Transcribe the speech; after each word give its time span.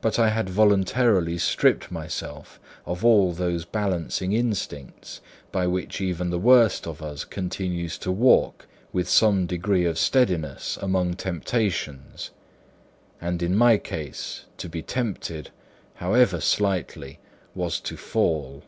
But 0.00 0.18
I 0.18 0.30
had 0.30 0.50
voluntarily 0.50 1.38
stripped 1.38 1.92
myself 1.92 2.58
of 2.84 3.04
all 3.04 3.32
those 3.32 3.64
balancing 3.64 4.32
instincts 4.32 5.20
by 5.52 5.68
which 5.68 6.00
even 6.00 6.30
the 6.30 6.38
worst 6.40 6.84
of 6.88 7.00
us 7.00 7.24
continues 7.24 7.96
to 7.98 8.10
walk 8.10 8.66
with 8.92 9.08
some 9.08 9.46
degree 9.46 9.84
of 9.84 9.98
steadiness 10.00 10.76
among 10.78 11.14
temptations; 11.14 12.32
and 13.20 13.40
in 13.40 13.54
my 13.54 13.78
case, 13.78 14.46
to 14.58 14.68
be 14.68 14.82
tempted, 14.82 15.50
however 15.94 16.40
slightly, 16.40 17.20
was 17.54 17.78
to 17.82 17.96
fall. 17.96 18.64